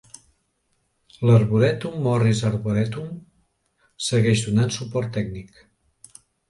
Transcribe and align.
L'arborètum 1.29 1.99
Morris 2.07 2.43
Arboretum 2.51 3.15
segueix 4.09 4.45
donant 4.49 4.77
suport 4.81 5.17
tècnic. 5.21 5.67